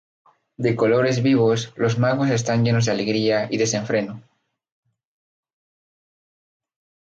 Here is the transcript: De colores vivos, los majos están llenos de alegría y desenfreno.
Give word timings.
De 0.63 0.75
colores 0.75 1.21
vivos, 1.21 1.73
los 1.75 1.99
majos 1.99 2.31
están 2.31 2.65
llenos 2.65 2.85
de 2.85 2.91
alegría 2.93 3.47
y 3.51 3.57
desenfreno. 3.57 4.23